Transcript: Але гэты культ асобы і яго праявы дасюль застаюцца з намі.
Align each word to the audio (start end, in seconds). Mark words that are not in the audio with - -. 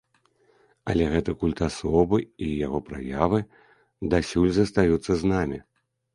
Але 0.93 1.03
гэты 1.15 1.35
культ 1.43 1.61
асобы 1.67 2.17
і 2.47 2.47
яго 2.65 2.79
праявы 2.89 3.39
дасюль 4.17 4.53
застаюцца 4.61 5.11
з 5.23 5.33
намі. 5.37 5.63